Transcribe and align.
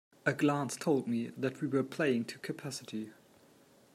A 0.25 0.33
glance 0.33 0.75
told 0.75 1.07
me 1.07 1.27
that 1.37 1.61
we 1.61 1.67
were 1.67 1.83
playing 1.83 2.25
to 2.25 2.39
capacity. 2.39 3.11